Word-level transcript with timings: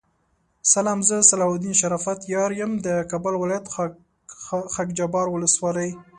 سلام 0.73 0.99
زه 1.09 1.17
صلاح 1.29 1.49
الدین 1.53 1.73
شرافت 1.81 2.19
یار 2.33 2.51
یم 2.59 2.71
دکابل 2.85 3.33
ولایت 3.37 3.65
خاکحبار 4.73 5.27
ولسوالی 5.29 5.89